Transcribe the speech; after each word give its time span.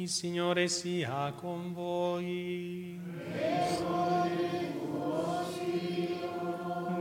Il 0.00 0.08
Signore 0.08 0.68
sia 0.68 1.32
con 1.32 1.72
voi. 1.72 3.00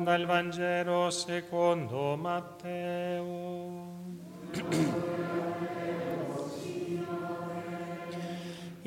Dal 0.04 0.26
Vangelo 0.26 1.12
secondo 1.12 2.16
Matteo. 2.18 3.86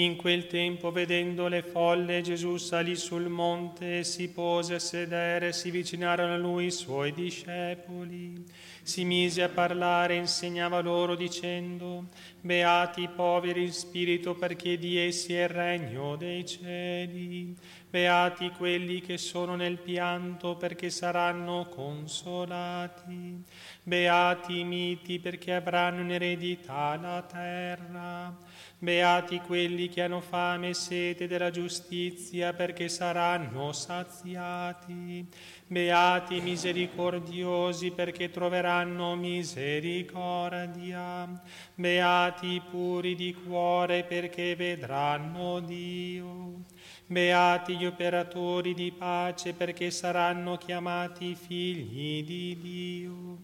In 0.00 0.16
quel 0.16 0.46
tempo, 0.46 0.90
vedendo 0.90 1.46
le 1.46 1.60
folle, 1.60 2.22
Gesù 2.22 2.56
salì 2.56 2.96
sul 2.96 3.28
monte 3.28 3.98
e 3.98 4.04
si 4.04 4.30
pose 4.30 4.76
a 4.76 4.78
sedere, 4.78 5.52
si 5.52 5.70
vicinarono 5.70 6.32
a 6.32 6.38
lui 6.38 6.66
i 6.66 6.70
suoi 6.70 7.12
discepoli. 7.12 8.42
Si 8.82 9.04
mise 9.04 9.42
a 9.42 9.50
parlare 9.50 10.14
e 10.14 10.20
insegnava 10.20 10.80
loro 10.80 11.16
dicendo, 11.16 12.06
Beati 12.40 13.02
i 13.02 13.08
poveri 13.14 13.64
in 13.64 13.72
spirito 13.74 14.34
perché 14.34 14.78
di 14.78 14.96
essi 14.96 15.34
è 15.34 15.42
il 15.42 15.48
regno 15.50 16.16
dei 16.16 16.46
cieli. 16.46 17.54
Beati 17.90 18.52
quelli 18.56 19.02
che 19.02 19.18
sono 19.18 19.54
nel 19.54 19.76
pianto 19.76 20.56
perché 20.56 20.88
saranno 20.88 21.68
consolati. 21.68 23.44
Beati 23.82 24.60
i 24.60 24.64
miti 24.64 25.18
perché 25.18 25.52
avranno 25.52 26.00
in 26.00 26.12
eredità 26.12 26.96
la 26.96 27.20
terra. 27.20 28.48
Beati 28.82 29.40
quelli 29.40 29.90
che 29.90 30.00
hanno 30.00 30.20
fame 30.20 30.70
e 30.70 30.74
sete 30.74 31.26
della 31.26 31.50
giustizia, 31.50 32.54
perché 32.54 32.88
saranno 32.88 33.74
saziati. 33.74 35.26
Beati 35.66 36.36
i 36.36 36.40
misericordiosi, 36.40 37.90
perché 37.90 38.30
troveranno 38.30 39.16
misericordia. 39.16 41.28
Beati 41.74 42.46
i 42.46 42.62
puri 42.70 43.14
di 43.16 43.34
cuore, 43.34 44.04
perché 44.04 44.56
vedranno 44.56 45.60
Dio. 45.60 46.64
Beati 47.04 47.76
gli 47.76 47.84
operatori 47.84 48.72
di 48.72 48.92
pace, 48.92 49.52
perché 49.52 49.90
saranno 49.90 50.56
chiamati 50.56 51.34
figli 51.34 52.24
di 52.24 52.58
Dio. 52.58 53.40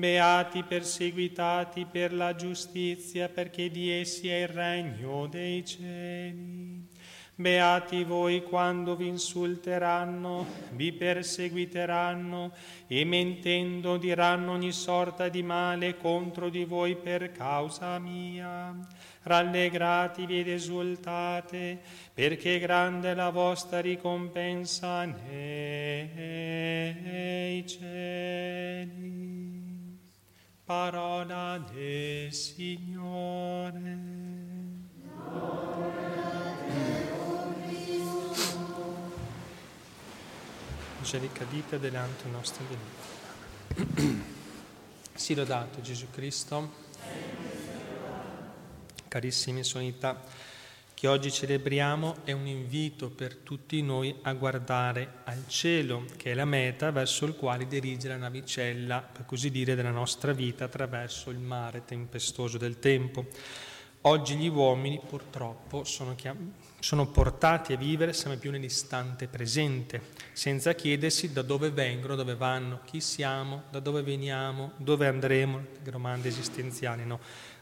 Beati 0.00 0.62
perseguitati 0.62 1.84
per 1.84 2.14
la 2.14 2.34
giustizia, 2.34 3.28
perché 3.28 3.70
di 3.70 3.90
essi 3.90 4.30
è 4.30 4.44
il 4.44 4.48
regno 4.48 5.26
dei 5.26 5.62
cieli. 5.62 6.88
Beati 7.34 8.02
voi 8.04 8.42
quando 8.42 8.96
vi 8.96 9.08
insulteranno, 9.08 10.46
vi 10.70 10.92
perseguiteranno 10.92 12.52
e 12.86 13.04
mentendo 13.04 13.98
diranno 13.98 14.52
ogni 14.52 14.72
sorta 14.72 15.28
di 15.28 15.42
male 15.42 15.98
contro 15.98 16.48
di 16.48 16.64
voi 16.64 16.96
per 16.96 17.30
causa 17.32 17.98
mia. 17.98 18.74
Rallegratevi 19.22 20.40
ed 20.40 20.48
esultate, 20.48 21.78
perché 22.14 22.58
grande 22.58 23.10
è 23.10 23.14
la 23.14 23.28
vostra 23.28 23.80
ricompensa 23.80 25.04
nei 25.04 26.08
cieli. 27.66 29.39
Parola 30.70 31.58
del 31.72 32.32
Signore. 32.32 33.98
Angelica 40.98 41.44
vita 41.46 41.76
delante 41.76 42.28
nostro 42.28 42.64
venuto. 42.68 44.22
Si 45.12 45.34
lodato 45.34 45.80
Gesù 45.80 46.08
Cristo. 46.08 46.70
Carissimi 49.08 49.64
sonità 49.64 50.22
che 51.00 51.08
oggi 51.08 51.32
celebriamo 51.32 52.16
è 52.24 52.32
un 52.32 52.46
invito 52.46 53.08
per 53.08 53.36
tutti 53.36 53.80
noi 53.80 54.14
a 54.20 54.34
guardare 54.34 55.20
al 55.24 55.44
cielo, 55.46 56.04
che 56.18 56.32
è 56.32 56.34
la 56.34 56.44
meta 56.44 56.90
verso 56.90 57.24
il 57.24 57.36
quale 57.36 57.66
dirige 57.66 58.08
la 58.08 58.18
navicella, 58.18 59.00
per 59.00 59.24
così 59.24 59.50
dire, 59.50 59.74
della 59.74 59.92
nostra 59.92 60.34
vita 60.34 60.64
attraverso 60.66 61.30
il 61.30 61.38
mare 61.38 61.86
tempestoso 61.86 62.58
del 62.58 62.78
tempo. 62.80 63.24
Oggi 64.02 64.36
gli 64.36 64.48
uomini 64.48 65.00
purtroppo 65.08 65.84
sono, 65.84 66.14
chiam- 66.14 66.52
sono 66.80 67.06
portati 67.06 67.72
a 67.72 67.78
vivere 67.78 68.12
sempre 68.12 68.38
più 68.38 68.50
nell'istante 68.50 69.26
presente, 69.26 70.02
senza 70.34 70.74
chiedersi 70.74 71.32
da 71.32 71.40
dove 71.40 71.70
vengono, 71.70 72.14
dove 72.14 72.34
vanno, 72.34 72.80
chi 72.84 73.00
siamo, 73.00 73.62
da 73.70 73.80
dove 73.80 74.02
veniamo, 74.02 74.72
dove 74.76 75.06
andremo, 75.06 75.64
domande 75.82 76.28
esistenziali, 76.28 77.06
no? 77.06 77.20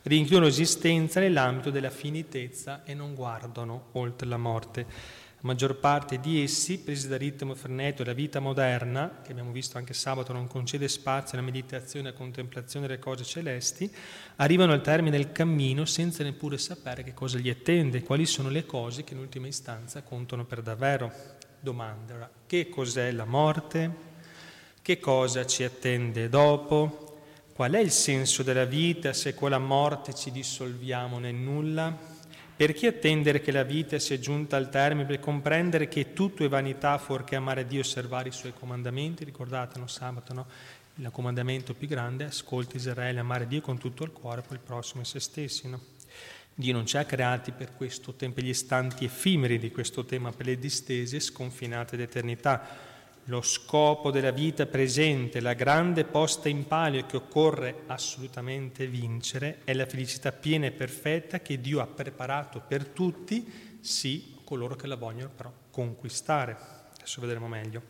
Rinchiudono 0.09 0.47
l'esistenza 0.47 1.21
nell'ambito 1.21 1.71
della 1.71 1.91
finitezza 1.91 2.83
e 2.85 2.95
non 2.95 3.15
guardano 3.15 3.89
oltre 3.93 4.27
la 4.27 4.37
morte. 4.37 4.87
La 5.41 5.47
maggior 5.47 5.77
parte 5.77 6.19
di 6.19 6.43
essi, 6.43 6.81
presi 6.81 7.07
dal 7.07 7.21
ritmo 7.21 7.55
freneto 7.55 8.03
della 8.03 8.15
vita 8.15 8.41
moderna, 8.41 9.21
che 9.23 9.31
abbiamo 9.31 9.53
visto 9.53 9.79
anche 9.79 9.95
sabato 9.95 10.33
non 10.33 10.49
concede 10.49 10.89
spazio 10.89 11.39
alla 11.39 11.47
meditazione 11.47 12.07
e 12.07 12.11
alla 12.11 12.19
contemplazione 12.19 12.89
delle 12.89 12.99
cose 12.99 13.23
celesti, 13.23 13.89
arrivano 14.37 14.73
al 14.73 14.81
termine 14.81 15.17
del 15.17 15.31
cammino 15.31 15.85
senza 15.85 16.25
neppure 16.25 16.59
sapere 16.59 17.05
che 17.05 17.15
cosa 17.15 17.39
gli 17.39 17.51
attende, 17.51 18.03
quali 18.03 18.27
sono 18.27 18.49
le 18.49 18.67
cose 18.67 19.05
che 19.05 19.15
in 19.15 19.21
ultima 19.21 19.47
istanza 19.47 20.03
contano 20.03 20.45
per 20.45 20.61
davvero. 20.61 21.13
Domanda, 21.61 22.29
che 22.45 22.69
cos'è 22.69 23.13
la 23.13 23.25
morte? 23.25 24.07
Che 24.83 24.99
cosa 24.99 25.47
ci 25.47 25.63
attende 25.63 26.29
dopo? 26.29 27.08
Qual 27.59 27.73
è 27.73 27.81
il 27.81 27.91
senso 27.91 28.45
della 28.45 28.67
vita 28.67 29.13
se 29.13 29.35
con 29.35 29.51
la 29.51 29.59
morte 29.59 30.15
ci 30.15 30.31
dissolviamo 30.31 31.19
nel 31.19 31.35
nulla? 31.35 31.93
Perché 32.55 32.87
attendere 32.87 33.41
che 33.41 33.51
la 33.51 33.65
vita 33.65 33.99
sia 33.99 34.17
giunta 34.21 34.57
al 34.57 34.71
termine 34.71 35.09
per 35.09 35.19
comprendere 35.19 35.89
che 35.89 36.13
tutto 36.13 36.45
è 36.45 36.49
vanità 36.49 36.97
fuorché 36.99 37.35
amare 37.35 37.67
Dio 37.67 37.79
e 37.79 37.81
osservare 37.81 38.29
i 38.29 38.33
suoi 38.33 38.53
comandamenti? 38.55 39.25
Ricordate, 39.25 39.81
no, 39.81 39.89
sabato, 39.89 40.33
no? 40.33 40.47
Il 40.95 41.11
comandamento 41.11 41.75
più 41.75 41.89
grande, 41.89 42.27
ascolta 42.27 42.77
Israele, 42.77 43.19
amare 43.19 43.49
Dio 43.49 43.61
con 43.61 43.77
tutto 43.77 44.05
il 44.05 44.13
cuore, 44.13 44.43
poi 44.43 44.59
il 44.59 44.63
prossimo 44.63 45.03
e 45.03 45.05
se 45.05 45.19
stessi, 45.19 45.69
no? 45.69 45.81
Dio 46.55 46.73
non 46.73 46.87
ci 46.87 46.97
ha 46.97 47.05
creati 47.05 47.51
per 47.51 47.75
questo 47.75 48.15
tempo, 48.15 48.41
gli 48.41 48.51
istanti 48.51 49.05
effimeri 49.05 49.59
di 49.59 49.73
questo 49.73 50.05
tema, 50.05 50.31
per 50.31 50.47
le 50.47 50.61
distese 50.61 51.19
sconfinate 51.19 51.97
d'eternità 51.97 52.88
lo 53.29 53.43
scopo 53.43 54.11
della 54.11 54.31
vita 54.31 54.65
presente, 54.65 55.41
la 55.41 55.53
grande 55.53 56.05
posta 56.05 56.49
in 56.49 56.67
palio 56.67 57.05
che 57.05 57.17
occorre 57.17 57.83
assolutamente 57.87 58.87
vincere, 58.87 59.61
è 59.65 59.75
la 59.75 59.85
felicità 59.85 60.33
piena 60.33 60.67
e 60.67 60.71
perfetta 60.71 61.41
che 61.41 61.61
Dio 61.61 61.81
ha 61.81 61.87
preparato 61.87 62.63
per 62.67 62.87
tutti, 62.87 63.79
sì, 63.81 64.37
coloro 64.45 64.77
che 64.77 64.87
la 64.87 64.97
vogliono 64.97 65.31
però 65.35 65.53
conquistare. 65.71 66.57
Adesso 66.95 67.21
vedremo 67.21 67.49
meglio. 67.49 67.83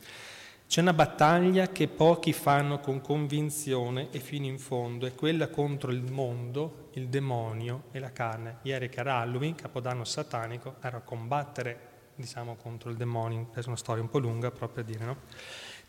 C'è 0.66 0.81
una 0.81 0.93
battaglia 0.93 1.69
che 1.69 1.87
pochi 1.87 2.32
fanno 2.32 2.81
con 2.81 3.00
convinzione 3.00 4.09
e 4.10 4.19
fino 4.19 4.47
in 4.47 4.59
fondo, 4.59 5.06
è 5.06 5.15
quella 5.15 5.48
contro 5.48 5.93
il 5.93 6.03
mondo, 6.03 6.88
il 6.94 7.09
demonio 7.09 7.84
e 7.93 8.00
la 8.00 8.12
carne. 8.12 8.59
Ieri 8.62 8.88
che 8.88 8.98
era 8.98 9.19
Halloween, 9.19 9.54
capodanno 9.54 10.04
satanico, 10.04 10.75
era 10.82 10.98
combattere 10.98 11.97
diciamo, 12.19 12.56
contro 12.56 12.91
il 12.91 12.97
demonio, 12.97 13.51
è 13.55 13.61
una 13.67 13.77
storia 13.77 14.03
un 14.03 14.11
po' 14.11 14.19
lunga 14.19 14.51
proprio 14.51 14.83
a 14.83 14.87
dire, 14.87 15.05
no? 15.05 15.17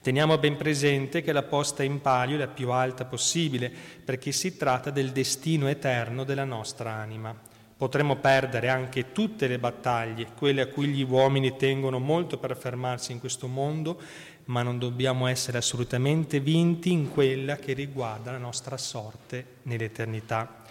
Teniamo 0.02 0.38
ben 0.38 0.56
presente 0.56 1.22
che 1.22 1.34
la 1.34 1.44
posta 1.44 1.84
in 1.84 2.00
palio 2.00 2.36
è 2.36 2.40
la 2.40 2.48
più 2.48 2.70
alta 2.72 3.04
possibile, 3.04 3.70
perché 4.04 4.32
si 4.32 4.56
tratta 4.56 4.92
del 4.92 5.12
destino 5.12 5.68
eterno 5.68 6.24
della 6.24 6.46
nostra 6.46 6.92
anima. 6.92 7.36
Potremmo 7.76 8.18
perdere 8.18 8.70
anche 8.70 9.12
tutte 9.12 9.48
le 9.48 9.60
battaglie, 9.60 10.28
quelle 10.38 10.62
a 10.62 10.68
cui 10.68 10.88
gli 10.88 11.04
uomini 11.04 11.58
tengono 11.58 12.00
molto 12.00 12.38
per 12.38 12.52
affermarsi 12.52 13.12
in 13.12 13.20
questo 13.20 13.48
mondo, 13.48 14.00
ma 14.46 14.62
non 14.62 14.80
dobbiamo 14.80 15.28
essere 15.28 15.58
assolutamente 15.58 16.40
vinti 16.40 16.92
in 16.92 17.10
quella 17.12 17.58
che 17.58 17.74
riguarda 17.74 18.32
la 18.32 18.38
nostra 18.38 18.78
sorte 18.78 19.58
nell'eternità. 19.64 20.64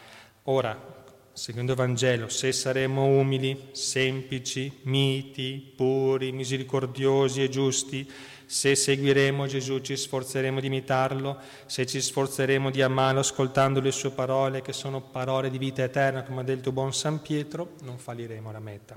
Ora, 0.44 0.97
secondo 1.38 1.76
Vangelo, 1.76 2.28
se 2.28 2.50
saremo 2.50 3.04
umili, 3.04 3.68
semplici, 3.70 4.80
miti, 4.82 5.72
puri, 5.76 6.32
misericordiosi 6.32 7.44
e 7.44 7.48
giusti, 7.48 8.10
se 8.44 8.74
seguiremo 8.74 9.46
Gesù 9.46 9.78
ci 9.78 9.96
sforzeremo 9.96 10.58
di 10.58 10.66
imitarlo, 10.66 11.38
se 11.66 11.86
ci 11.86 12.00
sforzeremo 12.00 12.70
di 12.70 12.82
amarlo 12.82 13.20
ascoltando 13.20 13.80
le 13.80 13.92
sue 13.92 14.10
parole, 14.10 14.62
che 14.62 14.72
sono 14.72 15.00
parole 15.00 15.48
di 15.48 15.58
vita 15.58 15.84
eterna, 15.84 16.24
come 16.24 16.40
ha 16.40 16.44
detto 16.44 16.72
buon 16.72 16.92
San 16.92 17.22
Pietro, 17.22 17.74
non 17.82 17.98
falliremo 17.98 18.50
la 18.50 18.60
meta. 18.60 18.96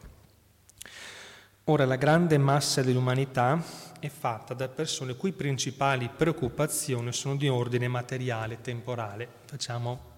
Ora, 1.65 1.85
la 1.85 1.95
grande 1.95 2.39
massa 2.39 2.81
dell'umanità 2.81 3.63
è 3.99 4.09
fatta 4.09 4.55
da 4.55 4.67
persone 4.67 5.15
cui 5.15 5.31
principali 5.31 6.09
preoccupazioni 6.09 7.13
sono 7.13 7.35
di 7.35 7.47
ordine 7.47 7.87
materiale, 7.87 8.61
temporale. 8.61 9.27
Facciamo 9.45 10.10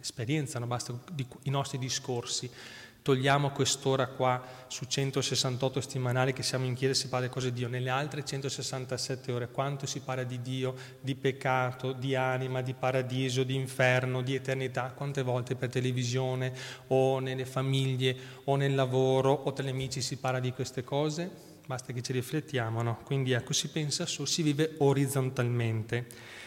esperienza, 0.00 0.58
non 0.58 0.68
basta 0.68 0.98
i 1.42 1.50
nostri 1.50 1.78
discorsi 1.78 2.50
togliamo 3.02 3.50
quest'ora 3.50 4.06
qua 4.08 4.42
su 4.68 4.84
168 4.84 5.80
settimanali 5.80 6.32
che 6.32 6.42
siamo 6.42 6.64
in 6.66 6.74
chiesa 6.74 6.92
e 6.92 6.96
si 6.96 7.08
parla 7.08 7.26
di 7.26 7.32
cose 7.32 7.52
di 7.52 7.60
Dio, 7.60 7.68
nelle 7.68 7.90
altre 7.90 8.24
167 8.24 9.32
ore 9.32 9.50
quanto 9.50 9.86
si 9.86 10.00
parla 10.00 10.24
di 10.24 10.40
Dio, 10.42 10.74
di 11.00 11.14
peccato, 11.14 11.92
di 11.92 12.14
anima, 12.14 12.60
di 12.60 12.74
paradiso, 12.74 13.42
di 13.42 13.54
inferno, 13.54 14.22
di 14.22 14.34
eternità, 14.34 14.92
quante 14.94 15.22
volte 15.22 15.54
per 15.54 15.70
televisione 15.70 16.52
o 16.88 17.18
nelle 17.18 17.46
famiglie 17.46 18.16
o 18.44 18.56
nel 18.56 18.74
lavoro 18.74 19.32
o 19.32 19.52
tra 19.52 19.64
gli 19.64 19.70
amici 19.70 20.00
si 20.02 20.16
parla 20.16 20.40
di 20.40 20.52
queste 20.52 20.84
cose? 20.84 21.48
Basta 21.66 21.92
che 21.92 22.02
ci 22.02 22.12
riflettiamo, 22.12 22.82
no? 22.82 22.98
Quindi 23.04 23.32
ecco, 23.32 23.52
si 23.52 23.68
pensa 23.68 24.04
su, 24.04 24.24
si 24.24 24.42
vive 24.42 24.74
orizzontalmente. 24.78 26.38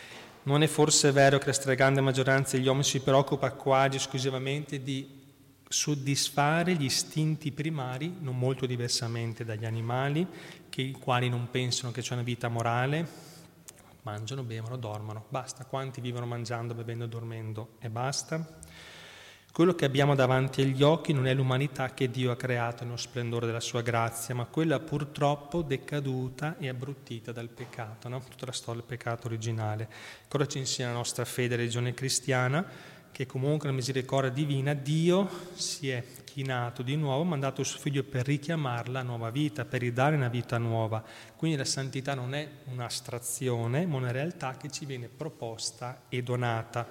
Non 0.44 0.62
è 0.62 0.68
forse 0.68 1.12
vero 1.12 1.38
che 1.38 1.48
la 1.48 1.54
stragrande 1.54 2.01
maggioranza 2.01 2.57
degli 2.57 2.68
uomini 2.68 2.84
si 2.84 3.00
preoccupa 3.00 3.51
quasi 3.51 3.95
esclusivamente 3.95 4.84
di 4.84 5.22
soddisfare 5.69 6.74
gli 6.75 6.84
istinti 6.84 7.51
primari, 7.51 8.18
non 8.19 8.38
molto 8.38 8.66
diversamente 8.66 9.45
dagli 9.45 9.66
animali, 9.66 10.28
che, 10.69 10.81
i 10.81 10.92
quali 10.92 11.30
non 11.30 11.50
pensano 11.50 11.94
che 11.94 12.01
c'è 12.01 12.13
una 12.13 12.24
vita 12.24 12.50
morale, 12.50 13.07
mangiano, 14.01 14.44
bevono, 14.44 14.78
dormono, 14.78 15.25
basta. 15.30 15.66
Quanti 15.66 16.01
vivono 16.01 16.25
mangiando, 16.25 16.74
bevendo, 16.74 17.06
dormendo 17.07 17.75
e 17.80 17.89
basta? 17.89 18.60
Quello 19.53 19.75
che 19.75 19.85
abbiamo 19.85 20.15
davanti 20.15 20.63
agli 20.63 20.81
occhi 20.81 21.13
non 21.13 21.27
è 21.27 21.33
l'umanità 21.35 21.94
che 21.94 22.09
Dio 22.09 22.31
ha 22.31 22.35
creato 22.35 22.83
nello 22.85 22.97
splendore 22.97 23.45
della 23.45 23.59
sua 23.59 23.83
grazia, 23.83 24.33
ma 24.33 24.45
quella 24.45 24.79
purtroppo 24.79 25.61
decaduta 25.61 26.55
e 26.57 26.69
abbruttita 26.69 27.31
dal 27.31 27.50
peccato, 27.50 28.09
no? 28.09 28.19
tutta 28.27 28.47
la 28.47 28.51
storia 28.51 28.81
del 28.81 28.89
peccato 28.89 29.27
originale. 29.27 29.88
Cosa 30.27 30.47
ci 30.47 30.57
insegna 30.57 30.88
la 30.88 30.95
nostra 30.95 31.23
fede 31.23 31.55
religione 31.55 31.94
cristiana? 31.94 32.65
che 33.11 33.27
comunque 33.27 33.67
la 33.69 33.75
misericordia 33.75 34.31
divina, 34.31 34.73
Dio 34.73 35.29
si 35.53 35.88
è 35.88 36.03
chinato 36.23 36.81
di 36.81 36.95
nuovo, 36.95 37.23
mandato 37.23 37.61
il 37.61 37.67
suo 37.67 37.77
figlio 37.77 38.01
per 38.01 38.25
richiamarla 38.25 39.01
a 39.01 39.03
nuova 39.03 39.29
vita, 39.29 39.65
per 39.65 39.81
ridare 39.81 40.15
una 40.15 40.29
vita 40.29 40.57
nuova. 40.57 41.03
Quindi 41.35 41.57
la 41.57 41.63
santità 41.63 42.15
non 42.15 42.33
è 42.33 42.50
un'astrazione, 42.71 43.85
ma 43.85 43.97
una 43.97 44.09
realtà 44.09 44.57
che 44.57 44.71
ci 44.71 44.88
viene 44.88 45.09
proposta 45.15 46.05
e 46.09 46.23
donata. 46.23 46.88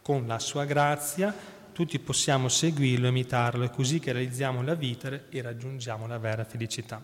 Con 0.00 0.26
la 0.26 0.38
sua 0.38 0.64
grazia 0.64 1.57
tutti 1.78 2.00
possiamo 2.00 2.48
seguirlo, 2.48 3.06
imitarlo, 3.06 3.62
è 3.62 3.70
così 3.70 4.00
che 4.00 4.10
realizziamo 4.10 4.62
la 4.62 4.74
vita 4.74 5.28
e 5.28 5.40
raggiungiamo 5.40 6.08
la 6.08 6.18
vera 6.18 6.42
felicità. 6.42 7.00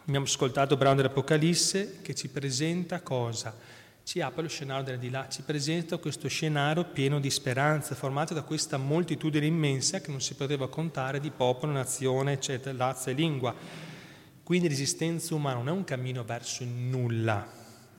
Abbiamo 0.00 0.24
ascoltato 0.24 0.72
il 0.72 0.80
brano 0.80 0.96
dell'Apocalisse 0.96 2.00
che 2.02 2.12
ci 2.16 2.28
presenta 2.28 3.02
cosa? 3.02 3.54
ci 4.02 4.20
apre 4.20 4.42
lo 4.42 4.48
scenario 4.48 4.82
del 4.82 4.98
di 4.98 5.10
là, 5.10 5.28
ci 5.28 5.42
presenta 5.42 5.98
questo 5.98 6.26
scenario 6.26 6.86
pieno 6.86 7.20
di 7.20 7.30
speranza, 7.30 7.94
formato 7.94 8.34
da 8.34 8.42
questa 8.42 8.78
moltitudine 8.78 9.46
immensa 9.46 10.00
che 10.00 10.10
non 10.10 10.20
si 10.20 10.34
poteva 10.34 10.68
contare 10.68 11.20
di 11.20 11.30
popolo, 11.30 11.70
nazione, 11.70 12.32
eccetera, 12.32 12.76
razza 12.76 13.12
e 13.12 13.14
lingua. 13.14 13.54
Quindi 14.42 14.68
l'esistenza 14.68 15.36
umana 15.36 15.58
non 15.58 15.68
è 15.68 15.70
un 15.70 15.84
cammino 15.84 16.24
verso 16.24 16.64
il 16.64 16.70
nulla, 16.70 17.48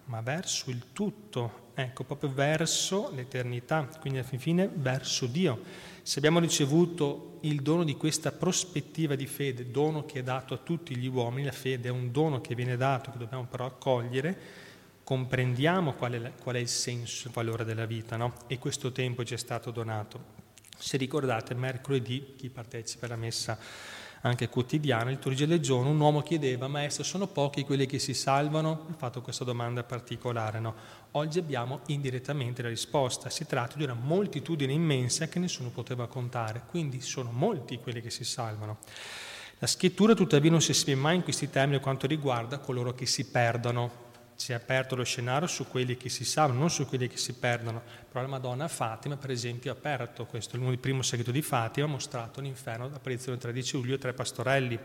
ma 0.05 0.19
verso 0.19 0.71
il 0.71 0.87
tutto, 0.91 1.60
ecco, 1.73 2.03
proprio 2.03 2.31
verso 2.31 3.11
l'eternità, 3.13 3.87
quindi 3.99 4.19
alla 4.19 4.27
fine 4.27 4.69
verso 4.73 5.25
Dio. 5.25 5.61
Se 6.03 6.17
abbiamo 6.17 6.39
ricevuto 6.39 7.37
il 7.41 7.61
dono 7.61 7.83
di 7.83 7.95
questa 7.95 8.31
prospettiva 8.31 9.15
di 9.15 9.27
fede, 9.27 9.71
dono 9.71 10.05
che 10.05 10.19
è 10.19 10.23
dato 10.23 10.53
a 10.53 10.57
tutti 10.57 10.95
gli 10.95 11.07
uomini, 11.07 11.45
la 11.45 11.51
fede 11.51 11.89
è 11.89 11.91
un 11.91 12.11
dono 12.11 12.41
che 12.41 12.55
viene 12.55 12.77
dato, 12.77 13.11
che 13.11 13.17
dobbiamo 13.17 13.45
però 13.45 13.65
accogliere, 13.65 14.37
comprendiamo 15.03 15.93
qual 15.93 16.13
è, 16.13 16.31
qual 16.41 16.55
è 16.55 16.59
il 16.59 16.67
senso, 16.67 17.27
il 17.27 17.33
valore 17.33 17.65
della 17.65 17.85
vita, 17.85 18.15
no? 18.17 18.33
E 18.47 18.57
questo 18.57 18.91
tempo 18.91 19.23
ci 19.23 19.33
è 19.33 19.37
stato 19.37 19.71
donato. 19.71 20.39
Se 20.77 20.97
ricordate, 20.97 21.53
mercoledì, 21.53 22.33
chi 22.37 22.49
partecipa 22.49 23.05
alla 23.05 23.15
messa 23.15 23.57
anche 24.21 24.49
quotidiana, 24.49 25.09
il 25.09 25.15
liturgia 25.15 25.45
del 25.45 25.59
giorno, 25.59 25.89
un 25.89 25.99
uomo 25.99 26.21
chiedeva, 26.21 26.67
maestro, 26.67 27.03
sono 27.03 27.27
pochi 27.27 27.63
quelli 27.63 27.85
che 27.85 27.99
si 27.99 28.13
salvano? 28.13 28.87
Ha 28.89 28.93
fatto 28.93 29.21
questa 29.21 29.43
domanda 29.43 29.83
particolare, 29.83 30.59
no? 30.59 30.75
Oggi 31.11 31.39
abbiamo 31.39 31.81
indirettamente 31.87 32.61
la 32.61 32.69
risposta, 32.69 33.29
si 33.29 33.45
tratta 33.45 33.77
di 33.77 33.83
una 33.83 33.93
moltitudine 33.93 34.73
immensa 34.73 35.27
che 35.27 35.39
nessuno 35.39 35.69
poteva 35.69 36.07
contare, 36.07 36.63
quindi 36.69 37.01
sono 37.01 37.31
molti 37.31 37.79
quelli 37.79 38.01
che 38.01 38.11
si 38.11 38.23
salvano. 38.23 38.77
La 39.57 39.67
scrittura 39.67 40.13
tuttavia 40.13 40.49
non 40.49 40.61
si 40.61 40.71
esprime 40.71 41.01
mai 41.01 41.15
in 41.17 41.23
questi 41.23 41.49
termini 41.49 41.79
quanto 41.79 42.07
riguarda 42.07 42.59
coloro 42.59 42.93
che 42.93 43.05
si 43.05 43.29
perdono, 43.29 44.09
si 44.41 44.53
è 44.53 44.55
aperto 44.55 44.95
lo 44.95 45.03
scenario 45.03 45.47
su 45.47 45.67
quelli 45.67 45.95
che 45.97 46.09
si 46.09 46.25
salvano, 46.25 46.61
non 46.61 46.71
su 46.71 46.87
quelli 46.87 47.07
che 47.07 47.17
si 47.17 47.33
perdono. 47.33 47.83
Però 48.09 48.21
la 48.21 48.27
Madonna 48.27 48.67
Fatima, 48.67 49.15
per 49.15 49.29
esempio, 49.29 49.69
ha 49.69 49.75
aperto 49.75 50.25
questo, 50.25 50.55
il 50.55 50.79
primo 50.79 51.03
segreto 51.03 51.29
di 51.29 51.43
Fatima, 51.43 51.85
ha 51.85 51.89
mostrato 51.89 52.41
l'inferno, 52.41 52.89
l'apparizione 52.89 53.37
del 53.37 53.51
13 53.51 53.75
luglio, 53.75 53.99
tre 53.99 54.13
pastorelli. 54.13 54.79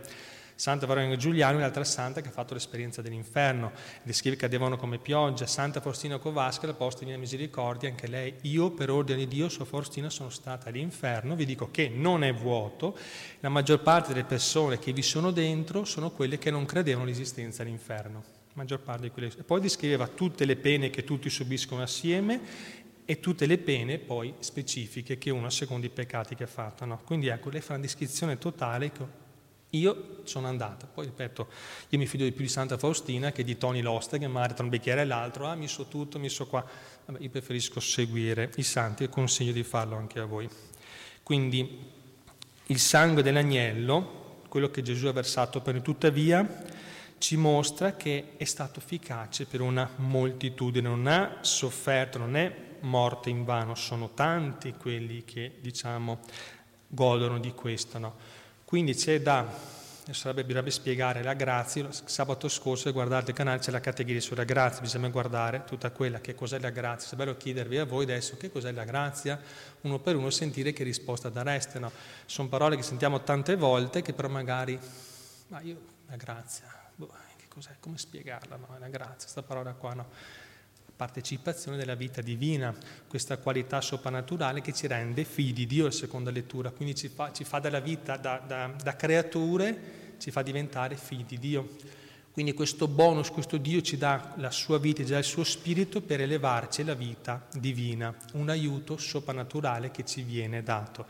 Santa 0.55 0.85
Veronica 0.85 1.17
Giuliano, 1.17 1.57
un'altra 1.57 1.85
santa 1.85 2.21
che 2.21 2.29
ha 2.29 2.33
fatto 2.33 2.53
l'esperienza 2.53 3.01
dell'inferno, 3.01 3.73
descrive 4.03 4.37
che 4.37 4.43
cadevano 4.43 4.77
come 4.77 4.99
pioggia. 4.99 5.47
Santa 5.47 5.81
Faustina 5.81 6.19
Covasca, 6.19 6.67
l'Apostolo 6.67 7.11
di 7.11 7.17
Misericordia, 7.17 7.89
anche 7.89 8.09
lei, 8.09 8.35
io 8.43 8.73
per 8.73 8.91
ordine 8.91 9.21
di 9.21 9.27
Dio, 9.29 9.49
Sua 9.49 9.65
Faustina, 9.65 10.11
sono 10.11 10.29
stata 10.29 10.69
all'inferno. 10.69 11.35
Vi 11.35 11.47
dico 11.47 11.71
che 11.71 11.89
non 11.89 12.25
è 12.25 12.35
vuoto, 12.35 12.95
la 13.41 13.49
maggior 13.49 13.81
parte 13.81 14.13
delle 14.13 14.27
persone 14.27 14.79
che 14.79 14.93
vi 14.93 15.03
sono 15.03 15.31
dentro 15.31 15.87
sono 15.87 16.11
quelle 16.11 16.37
che 16.37 16.51
non 16.51 16.67
credevano 16.67 17.05
all'esistenza 17.05 17.63
dell'inferno 17.63 18.36
maggior 18.57 18.81
parte 18.81 19.03
di 19.03 19.11
quelle. 19.11 19.29
Poi 19.29 19.61
descriveva 19.61 20.09
tutte 20.09 20.45
le 20.45 20.57
pene 20.57 20.91
che 20.91 21.05
tutti 21.05 21.31
subiscono 21.31 21.83
assieme 21.83 22.41
e 23.05 23.21
tutte 23.21 23.47
le 23.47 23.59
pene 23.59 23.99
poi 23.99 24.35
specifiche 24.41 25.17
che 25.19 25.31
uno 25.31 25.47
ha 25.47 25.51
secondo 25.51 25.87
i 25.87 25.91
peccati 25.91 26.35
che 26.35 26.45
ha 26.45 26.49
fatto. 26.49 26.85
No? 26.85 27.01
Quindi 27.05 27.29
ecco, 27.29 27.51
lei 27.51 27.61
fa 27.61 27.75
una 27.75 27.83
descrizione 27.83 28.39
totale 28.39 28.91
che 28.91 29.25
io 29.71 30.21
sono 30.25 30.47
andata, 30.47 30.87
poi 30.87 31.07
ripeto, 31.07 31.49
io 31.91 31.99
mi 31.99 32.07
fido 32.07 32.25
di 32.25 32.33
più 32.33 32.43
di 32.43 32.51
Santa 32.51 32.79
Faustina 32.79 33.31
che 33.31 33.45
di 33.45 33.59
Tony 33.59 33.83
Lost 33.83 34.17
che 34.19 34.27
magari 34.27 34.55
tra 34.55 34.65
un 34.65 34.71
bicchiere 34.71 35.03
e 35.03 35.05
l'altro, 35.05 35.47
ah 35.47 35.55
mi 35.55 35.69
so 35.69 35.87
tutto, 35.87 36.19
mi 36.19 36.29
so 36.29 36.47
qua. 36.47 36.65
Vabbè, 37.05 37.23
io 37.23 37.31
preferisco 37.31 37.79
seguire 37.79 38.51
i 38.57 38.63
santi 38.63 39.05
e 39.05 39.09
consiglio 39.09 39.53
di 39.53 39.63
farlo 39.63 39.97
anche 39.97 40.19
a 40.19 40.25
voi. 40.25 40.49
Quindi 41.23 41.93
il 42.67 42.79
sangue 42.79 43.23
dell'agnello, 43.23 44.41
quello 44.49 44.71
che 44.71 44.81
Gesù 44.81 45.07
ha 45.07 45.13
versato 45.13 45.61
per 45.61 45.83
tuttavia 45.83 46.65
ci 47.19 47.37
mostra 47.37 47.95
che 47.95 48.33
è 48.37 48.45
stato 48.45 48.81
efficace 48.81 49.47
per 49.47 49.61
una 49.61 49.89
moltitudine, 49.97 50.89
non 50.89 51.07
ha 51.07 51.39
sofferto, 51.41 52.19
non 52.19 52.37
è 52.37 52.65
morto 52.81 53.29
in 53.29 53.45
vano, 53.45 53.75
sono 53.75 54.11
tanti 54.15 54.73
quelli 54.73 55.25
che 55.25 55.57
diciamo 55.61 56.19
godono 56.87 57.39
di 57.39 57.53
questo. 57.53 57.99
No? 57.99 58.15
Quindi 58.65 58.95
c'è 58.95 59.21
da, 59.21 59.47
sarebbe, 60.11 60.43
bisognerebbe 60.43 60.71
spiegare 60.71 61.23
la 61.23 61.35
grazia, 61.35 61.89
sabato 61.91 62.49
scorso 62.49 62.93
guardate 62.93 63.31
il 63.31 63.37
canale 63.37 63.59
c'è 63.59 63.71
la 63.71 63.81
categoria 63.81 64.21
sulla 64.21 64.45
grazia, 64.45 64.81
bisogna 64.83 65.09
guardare 65.09 65.65
tutta 65.65 65.91
quella 65.91 66.21
che 66.21 66.35
cos'è 66.35 66.59
la 66.59 66.71
grazia, 66.71 67.13
è 67.13 67.17
bello 67.17 67.37
chiedervi 67.37 67.79
a 67.79 67.85
voi 67.85 68.05
adesso 68.05 68.37
che 68.37 68.51
cos'è 68.51 68.73
la 68.73 68.85
grazia, 68.85 69.41
uno 69.83 69.99
per 69.99 70.17
uno 70.17 70.31
sentire 70.31 70.73
che 70.73 70.85
risposta 70.85 71.29
dareste. 71.29 71.79
No? 71.79 71.91
Sono 72.27 72.49
parole 72.49 72.77
che 72.77 72.83
sentiamo 72.83 73.23
tante 73.23 73.57
volte 73.57 74.03
che 74.03 74.13
però 74.13 74.29
magari, 74.29 74.79
ma 75.49 75.61
io 75.61 75.95
la 76.09 76.17
grazia, 76.17 76.86
boh, 76.97 77.13
che 77.37 77.47
cos'è? 77.49 77.77
Come 77.81 77.99
spiegarla? 77.99 78.57
No? 78.57 78.75
È 78.75 78.77
una 78.77 78.89
grazia, 78.89 79.15
questa 79.15 79.43
parola 79.43 79.73
qua, 79.75 79.95
no? 79.95 80.07
partecipazione 80.97 81.77
della 81.77 81.95
vita 81.95 82.23
divina, 82.23 82.75
questa 83.07 83.37
qualità 83.37 83.83
soprannaturale 83.83 84.63
che 84.63 84.73
ci 84.73 84.87
rende 84.87 85.25
figli 85.25 85.53
di 85.53 85.67
Dio, 85.67 85.91
seconda 85.91 86.31
lettura, 86.31 86.71
quindi 86.71 86.95
ci 86.95 87.09
fa, 87.09 87.33
ci 87.33 87.45
fa 87.45 87.59
dalla 87.59 87.81
vita 87.81 88.17
da, 88.17 88.43
da, 88.45 88.73
da, 88.83 88.97
creature, 88.97 90.15
ci 90.19 90.31
fa 90.31 90.41
diventare 90.41 90.97
figli 90.97 91.25
di 91.25 91.39
Dio. 91.39 91.69
Quindi 92.33 92.55
questo 92.55 92.89
bonus, 92.89 93.31
questo 93.31 93.59
Dio 93.59 93.81
ci 93.83 93.97
dà 93.97 94.33
la 94.37 94.51
sua 94.51 94.79
vita, 94.79 95.05
ci 95.05 95.13
il 95.13 95.25
suo 95.25 95.45
spirito 95.45 96.01
per 96.01 96.21
elevarci 96.21 96.83
la 96.85 96.95
vita 96.95 97.47
divina, 97.53 98.15
un 98.33 98.49
aiuto 98.49 98.97
soprannaturale 98.97 99.91
che 99.91 100.05
ci 100.05 100.23
viene 100.23 100.63
dato 100.63 101.07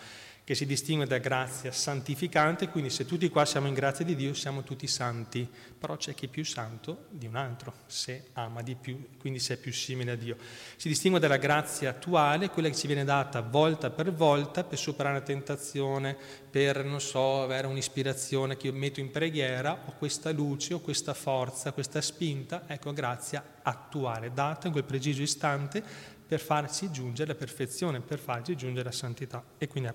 che 0.47 0.55
si 0.55 0.65
distingue 0.65 1.07
da 1.07 1.19
grazia 1.19 1.73
santificante, 1.73 2.69
quindi 2.69 2.89
se 2.89 3.05
tutti 3.05 3.29
qua 3.31 3.45
siamo 3.45 3.67
in 3.67 3.75
grazia 3.75 4.05
di 4.05 4.15
Dio 4.15 4.33
siamo 4.33 4.63
tutti 4.63 4.87
santi, 4.87 5.45
però 5.77 5.97
c'è 5.97 6.15
chi 6.15 6.27
è 6.27 6.29
più 6.29 6.45
santo 6.45 7.07
di 7.11 7.27
un 7.27 7.35
altro, 7.35 7.75
se 7.87 8.29
ama 8.35 8.63
di 8.63 8.77
più, 8.77 9.09
quindi 9.19 9.41
se 9.41 9.55
è 9.55 9.57
più 9.57 9.73
simile 9.73 10.13
a 10.13 10.15
Dio. 10.15 10.37
Si 10.77 10.87
distingue 10.87 11.19
dalla 11.19 11.39
grazia 11.39 11.91
attuale, 11.91 12.49
quella 12.49 12.69
che 12.69 12.77
ci 12.77 12.87
viene 12.87 13.03
data 13.03 13.41
volta 13.41 13.91
per 13.91 14.13
volta 14.13 14.63
per 14.63 14.79
superare 14.79 15.17
una 15.17 15.27
tentazione, 15.27 16.17
per, 16.49 16.85
non 16.85 17.01
so, 17.01 17.43
avere 17.43 17.67
un'ispirazione 17.67 18.57
che 18.57 18.69
io 18.69 18.73
metto 18.73 19.01
in 19.01 19.11
preghiera, 19.11 19.83
ho 19.87 19.95
questa 19.99 20.31
luce, 20.31 20.75
ho 20.75 20.81
questa 20.81 21.13
forza, 21.13 21.73
questa 21.73 22.01
spinta, 22.01 22.63
ecco 22.69 22.93
grazia 22.93 23.43
attuale, 23.63 24.31
data 24.33 24.69
in 24.69 24.73
quel 24.73 24.85
preciso 24.85 25.23
istante 25.23 26.15
per 26.27 26.41
farci 26.41 26.91
giungere 26.91 27.31
alla 27.31 27.39
perfezione, 27.39 28.01
per 28.01 28.19
farci 28.19 28.57
giungere 28.57 28.89
alla 28.89 28.97
santità. 28.97 29.45
E 29.59 29.69
quindi 29.69 29.91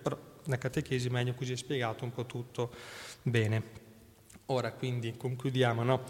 la 0.46 0.58
catechesi 0.58 1.10
meglio 1.10 1.34
così 1.34 1.54
è 1.54 1.58
spiegato 1.58 2.04
un 2.04 2.12
po' 2.12 2.26
tutto 2.26 2.72
bene. 3.22 3.80
Ora 4.48 4.72
quindi 4.72 5.16
concludiamo, 5.18 5.84
no? 5.84 6.04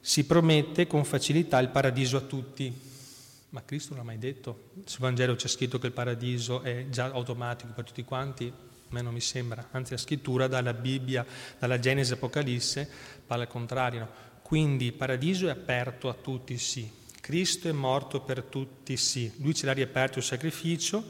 Si 0.00 0.24
promette 0.24 0.86
con 0.86 1.04
facilità 1.04 1.58
il 1.58 1.68
paradiso 1.68 2.16
a 2.16 2.20
tutti, 2.20 2.88
ma 3.50 3.62
Cristo 3.64 3.94
non 3.94 3.98
l'ha 3.98 4.10
mai 4.10 4.18
detto. 4.18 4.70
Sul 4.84 5.00
Vangelo 5.00 5.34
c'è 5.34 5.48
scritto 5.48 5.78
che 5.78 5.86
il 5.86 5.92
paradiso 5.92 6.62
è 6.62 6.86
già 6.88 7.06
automatico 7.06 7.72
per 7.74 7.84
tutti 7.84 8.02
quanti, 8.02 8.46
A 8.90 8.94
me 8.94 9.02
non 9.02 9.12
mi 9.12 9.20
sembra, 9.20 9.68
anzi 9.70 9.92
la 9.92 9.98
scrittura 9.98 10.48
dalla 10.48 10.72
Bibbia, 10.72 11.24
dalla 11.58 11.78
Genesi 11.78 12.12
Apocalisse, 12.12 12.88
parla 13.26 13.44
al 13.44 13.50
contrario. 13.50 14.08
Quindi 14.42 14.86
il 14.86 14.94
paradiso 14.94 15.46
è 15.46 15.50
aperto 15.50 16.08
a 16.08 16.14
tutti, 16.14 16.58
sì. 16.58 16.90
Cristo 17.20 17.68
è 17.68 17.72
morto 17.72 18.20
per 18.20 18.42
tutti, 18.42 18.96
sì. 18.96 19.30
Lui 19.36 19.54
ce 19.54 19.66
l'ha 19.66 19.72
riaperto 19.72 20.18
il 20.18 20.24
sacrificio, 20.24 21.04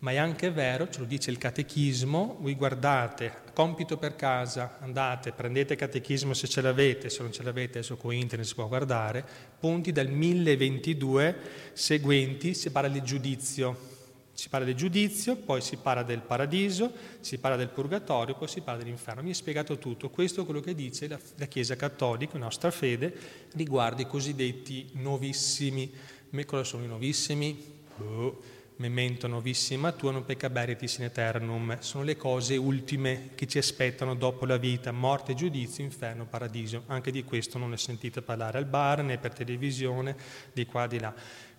ma 0.00 0.12
è 0.12 0.16
anche 0.16 0.50
vero, 0.50 0.88
ce 0.90 1.00
lo 1.00 1.06
dice 1.06 1.30
il 1.30 1.38
catechismo, 1.38 2.36
voi 2.40 2.54
guardate, 2.54 3.32
compito 3.54 3.96
per 3.96 4.14
casa, 4.14 4.76
andate, 4.80 5.32
prendete 5.32 5.72
il 5.72 5.78
catechismo 5.78 6.34
se 6.34 6.46
ce 6.46 6.60
l'avete, 6.60 7.08
se 7.08 7.22
non 7.22 7.32
ce 7.32 7.42
l'avete 7.42 7.78
adesso 7.78 7.96
con 7.96 8.12
internet 8.12 8.46
si 8.46 8.54
può 8.54 8.68
guardare, 8.68 9.24
punti 9.58 9.92
dal 9.92 10.08
1022 10.08 11.36
seguenti, 11.72 12.52
si 12.52 12.70
parla 12.70 12.90
del 12.90 13.02
giudizio, 13.02 13.94
si 14.36 14.50
parla 14.50 14.66
del 14.66 14.74
giudizio, 14.74 15.34
poi 15.36 15.62
si 15.62 15.78
parla 15.78 16.02
del 16.02 16.20
paradiso, 16.20 16.92
si 17.20 17.38
parla 17.38 17.56
del 17.56 17.70
purgatorio, 17.70 18.34
poi 18.34 18.48
si 18.48 18.60
parla 18.60 18.82
dell'inferno. 18.82 19.22
Mi 19.22 19.30
ha 19.30 19.34
spiegato 19.34 19.78
tutto. 19.78 20.10
Questo 20.10 20.42
è 20.42 20.44
quello 20.44 20.60
che 20.60 20.74
dice 20.74 21.08
la, 21.08 21.18
la 21.36 21.46
Chiesa 21.46 21.74
Cattolica, 21.74 22.34
la 22.34 22.44
nostra 22.44 22.70
fede, 22.70 23.14
riguardo 23.54 24.02
i 24.02 24.06
cosiddetti 24.06 24.90
novissimi. 24.92 25.90
Me 26.30 26.44
cosa 26.44 26.64
sono 26.64 26.84
i 26.84 26.86
novissimi? 26.86 27.58
Boh. 27.96 28.54
Memento 28.78 29.26
novissima 29.26 29.92
tua 29.92 30.12
non 30.12 30.26
peccaberitis 30.26 30.98
in 30.98 31.04
eternum. 31.04 31.78
Sono 31.80 32.04
le 32.04 32.18
cose 32.18 32.58
ultime 32.58 33.30
che 33.34 33.46
ci 33.46 33.56
aspettano 33.56 34.14
dopo 34.14 34.44
la 34.44 34.58
vita, 34.58 34.92
morte, 34.92 35.32
giudizio, 35.32 35.82
inferno, 35.82 36.26
paradiso. 36.26 36.82
Anche 36.88 37.10
di 37.10 37.24
questo 37.24 37.56
non 37.56 37.70
ne 37.70 37.78
sentite 37.78 38.20
parlare 38.20 38.58
al 38.58 38.66
bar 38.66 39.02
né 39.02 39.16
per 39.16 39.32
televisione, 39.32 40.14
di 40.52 40.66
qua 40.66 40.86
di 40.86 40.98
là. 41.00 41.14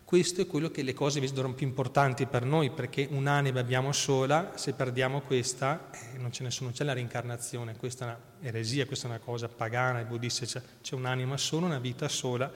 Questo 0.08 0.40
è 0.40 0.48
quello 0.48 0.72
che 0.72 0.84
le 0.84 0.94
cose 0.94 1.20
vedono 1.20 1.54
più 1.54 1.68
importanti 1.68 2.28
per 2.28 2.46
noi, 2.46 2.70
perché 2.70 3.10
un'anima 3.12 3.60
abbiamo 3.60 3.92
sola, 3.92 4.54
se 4.56 4.72
perdiamo 4.72 5.20
questa 5.20 5.90
eh, 5.92 6.18
non, 6.18 6.32
ce 6.32 6.44
ne 6.44 6.50
sono, 6.50 6.72
c'è 6.72 6.86
la 6.86 6.94
reincarnazione, 6.94 7.76
questa 7.76 8.14
è 8.14 8.18
un'eresia, 8.40 8.86
questa 8.86 9.08
è 9.08 9.10
una 9.10 9.20
cosa 9.20 9.50
pagana, 9.50 10.00
il 10.00 10.06
buddista 10.06 10.46
c'è, 10.46 10.62
c'è 10.82 10.96
un'anima 10.96 11.36
sola, 11.36 11.66
una 11.66 11.80
vita 11.80 12.08
sola 12.08 12.50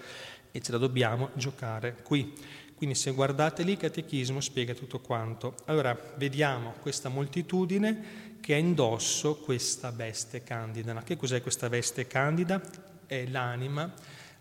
e 0.49 0.61
ce 0.61 0.71
la 0.71 0.77
dobbiamo 0.77 1.31
giocare 1.33 1.97
qui. 2.03 2.33
Quindi 2.73 2.95
se 2.95 3.11
guardate 3.11 3.63
lì 3.63 3.73
il 3.73 3.77
catechismo 3.79 4.39
spiega 4.39 4.73
tutto 4.73 5.01
quanto. 5.01 5.55
Allora 5.65 5.93
vediamo 6.15 6.75
questa 6.79 7.09
moltitudine 7.09 8.37
che 8.39 8.53
ha 8.53 8.57
indosso 8.57 9.35
questa 9.39 9.91
veste 9.91 10.41
candida. 10.41 11.03
Che 11.03 11.17
cos'è 11.17 11.41
questa 11.41 11.67
veste 11.67 12.07
candida? 12.07 12.61
È 13.05 13.25
l'anima 13.25 13.93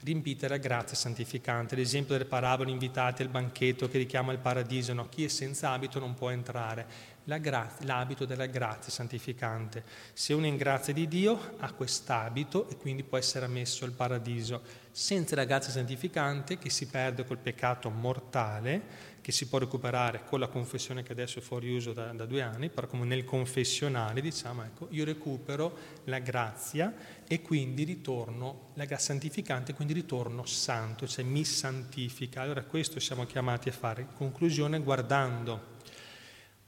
riempita 0.02 0.47
della 0.47 0.59
grazia 0.59 0.97
santificante. 0.97 1.76
L'esempio 1.76 2.14
delle 2.16 2.28
parabole 2.28 2.71
invitate 2.71 3.23
al 3.23 3.28
banchetto 3.28 3.88
che 3.88 3.99
richiama 3.99 4.33
il 4.33 4.38
paradiso, 4.38 4.92
no? 4.92 5.09
chi 5.09 5.25
è 5.25 5.28
senza 5.28 5.71
abito 5.71 5.99
non 5.99 6.14
può 6.14 6.30
entrare. 6.30 6.87
Grazia, 7.25 7.87
l'abito 7.87 8.25
della 8.25 8.47
grazia 8.47 8.91
santificante. 8.91 9.85
Se 10.12 10.33
uno 10.33 10.47
è 10.47 10.49
in 10.49 10.57
grazia 10.57 10.93
di 10.93 11.07
Dio 11.07 11.55
ha 11.59 11.73
quest'abito 11.73 12.69
e 12.69 12.77
quindi 12.77 13.05
può 13.05 13.19
essere 13.19 13.45
ammesso 13.45 13.85
al 13.85 13.93
paradiso. 13.93 14.62
Senza 14.91 15.37
la 15.37 15.45
grazia 15.45 15.71
santificante 15.71 16.59
che 16.59 16.71
si 16.71 16.87
perde 16.87 17.25
col 17.25 17.39
peccato 17.39 17.89
mortale, 17.91 19.09
che 19.21 19.31
si 19.33 19.47
può 19.47 19.59
recuperare 19.59 20.25
con 20.25 20.41
la 20.41 20.49
confessione 20.49 21.03
che 21.05 21.12
adesso 21.12 21.39
è 21.39 21.43
fuori 21.43 21.73
uso 21.73 21.93
da, 21.93 22.07
da 22.07 22.27
due 22.27 22.43
anni, 22.43 22.69
però 22.69 22.89
come 22.89 23.05
nel 23.05 23.25
confessionale 23.25 24.21
diciamo, 24.21 24.65
ecco, 24.65 24.89
io 24.91 25.05
recupero 25.05 25.77
la 26.05 26.19
grazia 26.19 26.93
e 27.29 27.43
quindi 27.43 27.85
ritorno, 27.85 28.71
la 28.75 28.87
grazia 28.87 29.12
santificante, 29.12 29.75
quindi 29.75 29.93
ritorno 29.93 30.45
santo, 30.47 31.07
cioè 31.07 31.25
mi 31.25 31.45
santifica. 31.45 32.41
Allora 32.41 32.65
questo 32.65 32.99
siamo 32.99 33.25
chiamati 33.25 33.69
a 33.69 33.73
fare. 33.73 34.03
In 34.03 34.15
conclusione, 34.15 34.81
guardando 34.81 35.70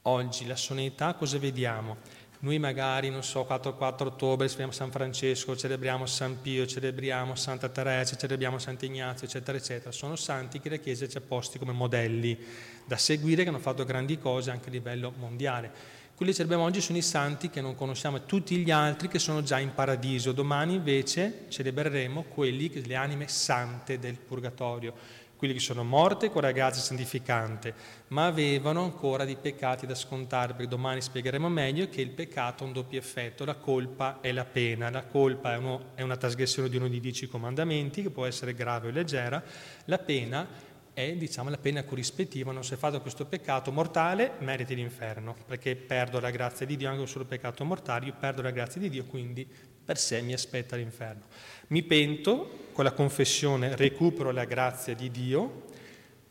oggi 0.03 0.45
la 0.45 0.55
solennità, 0.55 1.13
cosa 1.13 1.37
vediamo? 1.37 1.97
Noi 2.39 2.59
magari, 2.59 3.09
non 3.09 3.23
so, 3.23 3.45
4, 3.45 3.75
4 3.75 4.07
ottobre 4.07 4.47
celebriamo 4.47 4.73
San 4.73 4.91
Francesco, 4.91 5.55
celebriamo 5.55 6.05
San 6.05 6.41
Pio, 6.41 6.65
celebriamo 6.65 7.35
Santa 7.35 7.69
Teresa, 7.69 8.17
celebriamo 8.17 8.59
Sant'Ignazio, 8.59 9.27
eccetera, 9.27 9.57
eccetera. 9.57 9.91
Sono 9.91 10.17
santi 10.17 10.59
che 10.59 10.69
la 10.69 10.75
Chiesa 10.75 11.07
ci 11.07 11.15
ha 11.15 11.21
posti 11.21 11.57
come 11.57 11.71
modelli 11.71 12.37
da 12.85 12.97
seguire, 12.97 13.43
che 13.43 13.49
hanno 13.49 13.59
fatto 13.59 13.85
grandi 13.85 14.17
cose 14.19 14.51
anche 14.51 14.67
a 14.67 14.71
livello 14.73 15.13
mondiale. 15.17 15.71
Quelli 16.15 16.31
che 16.31 16.37
celebriamo 16.37 16.65
oggi 16.65 16.81
sono 16.81 16.97
i 16.97 17.01
santi 17.01 17.49
che 17.49 17.61
non 17.61 17.75
conosciamo 17.75 18.17
e 18.17 18.25
tutti 18.25 18.57
gli 18.57 18.71
altri 18.71 19.07
che 19.07 19.19
sono 19.19 19.41
già 19.41 19.57
in 19.59 19.73
paradiso. 19.73 20.33
Domani 20.33 20.75
invece 20.75 21.45
celebreremo 21.47 22.23
quelli, 22.23 22.85
le 22.85 22.95
anime 22.95 23.29
sante 23.29 23.99
del 23.99 24.17
purgatorio 24.17 24.93
quelli 25.43 25.57
che 25.57 25.65
sono 25.65 25.83
morte 25.83 26.29
con 26.29 26.41
la 26.41 26.53
grazia 26.53 26.81
santificante, 26.81 27.73
ma 28.07 28.27
avevano 28.27 28.81
ancora 28.81 29.25
dei 29.25 29.35
peccati 29.35 29.85
da 29.85 29.93
scontare, 29.93 30.53
perché 30.53 30.69
domani 30.69 31.01
spiegheremo 31.01 31.49
meglio 31.49 31.89
che 31.89 31.99
il 31.99 32.11
peccato 32.11 32.63
ha 32.63 32.67
un 32.67 32.71
doppio 32.71 32.97
effetto, 32.97 33.43
la 33.43 33.55
colpa 33.55 34.19
e 34.21 34.31
la 34.31 34.45
pena. 34.45 34.89
La 34.89 35.03
colpa 35.03 35.51
è, 35.51 35.57
uno, 35.57 35.91
è 35.95 36.01
una 36.01 36.15
trasgressione 36.15 36.69
di 36.69 36.77
uno 36.77 36.87
dei 36.87 37.01
dieci 37.01 37.27
comandamenti, 37.27 38.03
che 38.03 38.09
può 38.09 38.25
essere 38.25 38.53
grave 38.53 38.87
o 38.87 38.91
leggera, 38.91 39.43
la 39.83 39.97
pena 39.97 40.47
è 40.93 41.11
diciamo, 41.11 41.49
la 41.49 41.57
pena 41.57 41.83
corrispettiva, 41.83 42.53
non 42.53 42.63
si 42.63 42.75
è 42.75 42.77
fatto 42.77 43.01
questo 43.01 43.25
peccato 43.25 43.69
mortale, 43.73 44.35
meriti 44.39 44.75
l'inferno, 44.75 45.35
perché 45.45 45.75
perdo 45.75 46.21
la 46.21 46.29
grazia 46.29 46.65
di 46.65 46.77
Dio 46.77 46.89
anche 46.89 47.05
solo 47.05 47.25
peccato 47.25 47.65
mortale, 47.65 48.05
io 48.05 48.15
perdo 48.17 48.41
la 48.41 48.51
grazia 48.51 48.79
di 48.79 48.89
Dio, 48.89 49.03
quindi 49.03 49.45
per 49.83 49.97
sé 49.97 50.21
mi 50.21 50.33
aspetta 50.33 50.75
l'inferno. 50.75 51.23
Mi 51.67 51.83
pento, 51.83 52.67
con 52.73 52.83
la 52.83 52.91
confessione 52.91 53.75
recupero 53.75 54.31
la 54.31 54.45
grazia 54.45 54.95
di 54.95 55.11
Dio, 55.11 55.71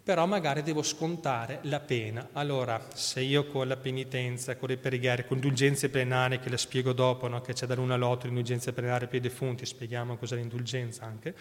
però 0.03 0.27
magari 0.27 0.63
devo 0.63 0.83
scontare 0.83 1.61
la 1.63 1.79
pena. 1.79 2.31
Allora, 2.33 2.89
se 2.93 3.21
io 3.21 3.47
con 3.47 3.69
la 3.69 3.77
penitenza, 3.77 4.57
con 4.57 4.69
le 4.69 4.77
preghiere, 4.77 5.27
con 5.27 5.37
indulgenze 5.37 5.91
plenarie, 5.91 6.41
che 6.41 6.49
le 6.49 6.59
spiego 6.59 6.93
dopo, 6.93 7.29
no? 7.29 7.41
che 7.41 7.53
c'è 7.53 7.67
da 7.67 7.75
luna 7.75 7.95
all'otto 7.95 8.27
l'indulgenza 8.27 8.73
plenaria 8.73 9.07
per 9.07 9.19
i 9.19 9.21
defunti, 9.21 9.65
spieghiamo 9.65 10.17
cos'è 10.17 10.35
l'indulgenza 10.35 11.05
anche, 11.05 11.35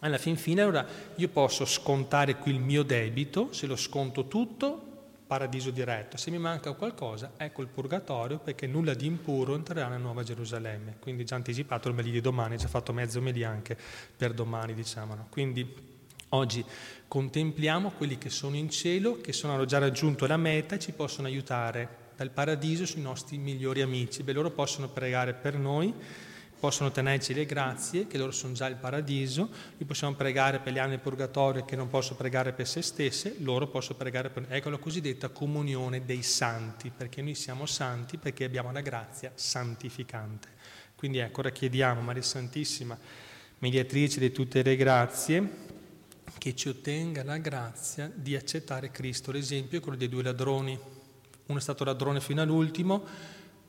alla 0.00 0.18
fin 0.18 0.36
fine 0.36 0.62
allora 0.62 0.86
io 1.16 1.28
posso 1.28 1.64
scontare 1.64 2.36
qui 2.36 2.52
il 2.52 2.60
mio 2.60 2.82
debito, 2.82 3.52
se 3.52 3.66
lo 3.66 3.74
sconto 3.74 4.28
tutto, 4.28 4.93
paradiso 5.34 5.70
diretto. 5.70 6.16
Se 6.16 6.30
mi 6.30 6.38
manca 6.38 6.70
qualcosa, 6.74 7.32
ecco 7.36 7.60
il 7.60 7.66
purgatorio 7.66 8.38
perché 8.38 8.68
nulla 8.68 8.94
di 8.94 9.06
impuro 9.06 9.56
entrerà 9.56 9.88
nella 9.88 10.00
Nuova 10.00 10.22
Gerusalemme. 10.22 10.94
Quindi 11.00 11.24
già 11.24 11.34
anticipato 11.34 11.88
il 11.88 11.94
meglio 11.96 12.12
di 12.12 12.20
domani, 12.20 12.56
già 12.56 12.68
fatto 12.68 12.92
mezzo 12.92 13.20
meli 13.20 13.42
anche 13.42 13.76
per 14.16 14.32
domani, 14.32 14.74
diciamo. 14.74 15.16
No? 15.16 15.26
Quindi 15.30 15.68
oggi 16.28 16.64
contempliamo 17.08 17.90
quelli 17.90 18.16
che 18.16 18.30
sono 18.30 18.54
in 18.54 18.70
cielo, 18.70 19.20
che 19.20 19.32
sono, 19.32 19.64
già 19.64 19.78
raggiunto 19.78 20.24
la 20.28 20.36
meta 20.36 20.76
e 20.76 20.78
ci 20.78 20.92
possono 20.92 21.26
aiutare 21.26 22.02
dal 22.16 22.30
paradiso 22.30 22.86
sui 22.86 23.02
nostri 23.02 23.36
migliori 23.36 23.82
amici. 23.82 24.22
Beh, 24.22 24.34
loro 24.34 24.50
possono 24.50 24.86
pregare 24.86 25.34
per 25.34 25.58
noi 25.58 25.92
possono 26.64 26.90
tenerci 26.90 27.34
le 27.34 27.44
grazie, 27.44 28.06
che 28.06 28.16
loro 28.16 28.32
sono 28.32 28.54
già 28.54 28.66
il 28.68 28.76
paradiso, 28.76 29.50
noi 29.76 29.84
possiamo 29.86 30.14
pregare 30.14 30.60
per 30.60 30.72
gli 30.72 30.78
anni 30.78 30.92
del 30.92 31.00
purgatorio 31.00 31.62
che 31.66 31.76
non 31.76 31.88
possono 31.88 32.16
pregare 32.16 32.54
per 32.54 32.66
se 32.66 32.80
stesse, 32.80 33.36
loro 33.40 33.66
possono 33.68 33.98
pregare 33.98 34.30
per 34.30 34.44
noi. 34.44 34.56
Ecco 34.56 34.70
la 34.70 34.78
cosiddetta 34.78 35.28
comunione 35.28 36.06
dei 36.06 36.22
santi, 36.22 36.90
perché 36.90 37.20
noi 37.20 37.34
siamo 37.34 37.66
santi 37.66 38.16
perché 38.16 38.44
abbiamo 38.44 38.72
la 38.72 38.80
grazia 38.80 39.30
santificante. 39.34 40.48
Quindi 40.96 41.18
ecco, 41.18 41.40
ora 41.40 41.50
chiediamo 41.50 42.00
Maria 42.00 42.22
Santissima, 42.22 42.96
mediatrice 43.58 44.18
di 44.18 44.32
tutte 44.32 44.62
le 44.62 44.74
grazie, 44.74 45.50
che 46.38 46.54
ci 46.56 46.70
ottenga 46.70 47.22
la 47.24 47.36
grazia 47.36 48.10
di 48.14 48.36
accettare 48.36 48.90
Cristo. 48.90 49.32
L'esempio 49.32 49.76
è 49.76 49.82
quello 49.82 49.98
dei 49.98 50.08
due 50.08 50.22
ladroni. 50.22 50.78
Uno 51.44 51.58
è 51.58 51.60
stato 51.60 51.84
ladrone 51.84 52.22
fino 52.22 52.40
all'ultimo, 52.40 53.04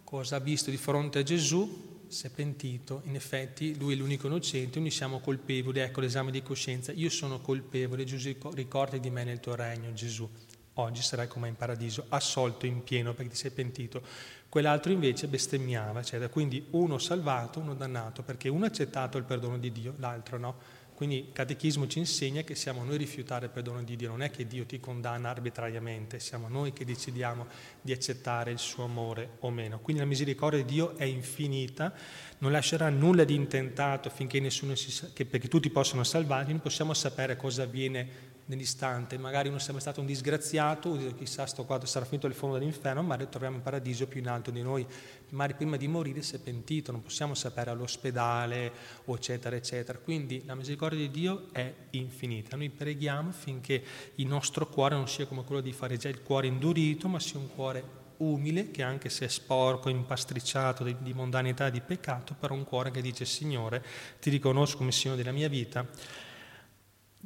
cosa 0.05 0.37
ha 0.37 0.39
visto 0.39 0.69
di 0.69 0.77
fronte 0.77 1.19
a 1.19 1.23
Gesù? 1.23 1.93
Si 2.15 2.27
è 2.27 2.29
pentito, 2.29 3.01
in 3.03 3.15
effetti 3.15 3.77
lui 3.77 3.93
è 3.93 3.97
l'unico 3.97 4.27
innocente, 4.27 4.79
noi 4.79 4.89
siamo 4.89 5.19
colpevoli, 5.19 5.79
ecco 5.79 5.99
l'esame 5.99 6.31
di 6.31 6.41
coscienza, 6.41 6.93
io 6.93 7.09
sono 7.09 7.41
colpevole, 7.41 8.05
Gesù 8.05 8.33
ricordi 8.53 9.01
di 9.01 9.09
me 9.09 9.25
nel 9.25 9.41
tuo 9.41 9.53
regno, 9.53 9.91
Gesù, 9.91 10.27
oggi 10.75 11.01
sarai 11.01 11.27
come 11.27 11.49
in 11.49 11.57
paradiso, 11.57 12.05
assolto 12.07 12.65
in 12.65 12.85
pieno 12.85 13.13
perché 13.13 13.31
ti 13.31 13.35
sei 13.35 13.51
pentito. 13.51 14.01
Quell'altro 14.47 14.93
invece 14.93 15.27
bestemmiava, 15.27 15.99
eccetera. 15.99 16.29
Quindi 16.29 16.65
uno 16.71 16.97
salvato, 16.97 17.59
uno 17.59 17.75
dannato, 17.75 18.21
perché 18.21 18.47
uno 18.47 18.63
ha 18.63 18.67
accettato 18.67 19.17
il 19.17 19.25
perdono 19.25 19.57
di 19.57 19.73
Dio, 19.73 19.95
l'altro 19.97 20.37
no. 20.37 20.55
Quindi 20.95 21.17
il 21.17 21.31
catechismo 21.33 21.87
ci 21.87 21.99
insegna 21.99 22.41
che 22.43 22.55
siamo 22.55 22.85
noi 22.85 22.95
a 22.95 22.97
rifiutare 22.97 23.45
il 23.47 23.51
perdono 23.51 23.83
di 23.83 23.97
Dio, 23.97 24.09
non 24.09 24.21
è 24.21 24.31
che 24.31 24.47
Dio 24.47 24.65
ti 24.65 24.79
condanna 24.79 25.29
arbitrariamente, 25.29 26.19
siamo 26.19 26.47
noi 26.47 26.71
che 26.71 26.85
decidiamo 26.85 27.47
di 27.81 27.91
accettare 27.91 28.51
il 28.51 28.59
suo 28.59 28.85
amore 28.85 29.31
o 29.39 29.49
meno. 29.49 29.79
Quindi 29.79 30.01
la 30.01 30.07
misericordia 30.07 30.63
di 30.63 30.71
Dio 30.71 30.95
è 30.95 31.03
infinita, 31.03 31.93
non 32.37 32.53
lascerà 32.53 32.87
nulla 32.89 33.25
di 33.25 33.35
intentato 33.35 34.09
finché 34.09 34.39
nessuno 34.39 34.73
si, 34.75 35.11
perché 35.25 35.49
tutti 35.49 35.69
possano 35.69 36.05
salvarli, 36.05 36.51
non 36.51 36.61
possiamo 36.61 36.93
sapere 36.93 37.35
cosa 37.35 37.63
avviene 37.63 38.33
nell'istante, 38.45 39.17
magari 39.17 39.49
uno 39.49 39.57
sarebbe 39.57 39.79
stato 39.79 40.01
un 40.01 40.05
disgraziato, 40.05 40.95
chissà 41.17 41.45
sto 41.45 41.65
qua 41.65 41.83
sarà 41.85 42.05
finito 42.05 42.27
il 42.27 42.33
fondo 42.33 42.57
dell'inferno, 42.57 43.01
ma 43.01 43.15
ritroviamo 43.15 43.55
il 43.55 43.61
paradiso 43.61 44.07
più 44.07 44.19
in 44.19 44.27
alto 44.27 44.51
di 44.51 44.61
noi, 44.61 44.85
magari 45.29 45.55
prima 45.55 45.77
di 45.77 45.87
morire 45.87 46.21
si 46.21 46.35
è 46.35 46.39
pentito, 46.39 46.91
non 46.91 47.01
possiamo 47.01 47.33
sapere 47.33 47.71
all'ospedale 47.71 48.71
o 49.05 49.15
eccetera 49.15 49.55
eccetera, 49.55 49.97
quindi 49.97 50.43
la 50.45 50.55
misericordia 50.55 50.99
di 50.99 51.09
Dio 51.09 51.47
è 51.51 51.73
infinita, 51.91 52.55
noi 52.55 52.69
preghiamo 52.69 53.31
finché 53.31 53.83
il 54.15 54.27
nostro 54.27 54.67
cuore 54.67 54.95
non 54.95 55.07
sia 55.07 55.25
come 55.25 55.43
quello 55.43 55.61
di 55.61 55.73
fare 55.73 55.97
già 55.97 56.09
il 56.09 56.21
cuore 56.21 56.47
indurito, 56.47 57.07
ma 57.07 57.19
sia 57.19 57.39
un 57.39 57.49
cuore 57.53 58.03
umile, 58.17 58.71
che 58.71 58.83
anche 58.83 59.09
se 59.09 59.25
è 59.25 59.27
sporco, 59.27 59.89
impastricciato 59.89 60.83
di, 60.83 60.95
di 60.99 61.13
mondanità 61.13 61.67
e 61.67 61.71
di 61.71 61.81
peccato, 61.81 62.35
però 62.39 62.53
un 62.53 62.63
cuore 62.63 62.91
che 62.91 63.01
dice 63.01 63.25
Signore, 63.25 63.83
ti 64.21 64.29
riconosco 64.29 64.77
come 64.77 64.91
Signore 64.91 65.21
della 65.21 65.35
mia 65.35 65.49
vita, 65.49 65.85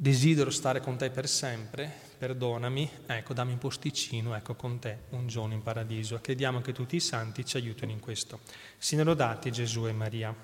desidero 0.00 0.48
stare 0.48 0.80
con 0.80 0.96
te 0.96 1.10
per 1.10 1.28
sempre, 1.28 1.92
perdonami, 2.16 2.90
ecco, 3.04 3.34
dammi 3.34 3.52
un 3.52 3.58
posticino, 3.58 4.34
ecco, 4.34 4.54
con 4.54 4.78
te 4.78 5.00
un 5.10 5.26
giorno 5.26 5.52
in 5.52 5.62
paradiso. 5.62 6.18
Chiediamo 6.22 6.62
che 6.62 6.72
tutti 6.72 6.96
i 6.96 7.00
santi 7.00 7.44
ci 7.44 7.58
aiutino 7.58 7.92
in 7.92 8.00
questo. 8.00 8.40
Siano 8.78 9.04
lodati 9.04 9.52
Gesù 9.52 9.86
e 9.86 9.92
Maria. 9.92 10.34